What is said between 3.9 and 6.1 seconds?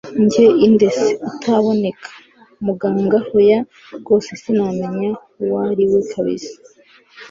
rwose sinamenya uwariwe